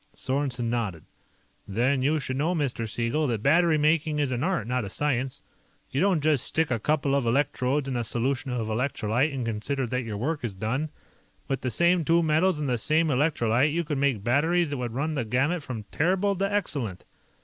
Sorensen 0.15 0.67
nodded. 0.67 1.03
"Then 1.67 2.01
you 2.01 2.19
should 2.19 2.35
know, 2.35 2.55
Mr. 2.55 2.89
Siegel, 2.89 3.27
that 3.27 3.43
battery 3.43 3.77
making 3.77 4.17
is 4.17 4.31
an 4.31 4.43
art, 4.43 4.65
not 4.65 4.83
a 4.83 4.89
science. 4.89 5.43
You 5.91 6.01
don't 6.01 6.21
just 6.23 6.43
stick 6.43 6.71
a 6.71 6.79
couple 6.79 7.13
of 7.13 7.27
electrodes 7.27 7.87
into 7.87 7.99
a 7.99 8.03
solution 8.03 8.49
of 8.49 8.65
electrolyte 8.67 9.31
and 9.31 9.45
consider 9.45 9.85
that 9.85 10.01
your 10.01 10.17
work 10.17 10.43
is 10.43 10.55
done. 10.55 10.89
With 11.47 11.61
the 11.61 11.69
same 11.69 12.03
two 12.03 12.23
metals 12.23 12.59
and 12.59 12.67
the 12.67 12.79
same 12.79 13.09
electrolyte, 13.11 13.71
you 13.71 13.83
could 13.83 13.99
make 13.99 14.23
batteries 14.23 14.71
that 14.71 14.77
would 14.77 14.95
run 14.95 15.13
the 15.13 15.23
gamut 15.23 15.61
from 15.61 15.83
terrible 15.91 16.35
to 16.37 16.51
excellent. 16.51 17.05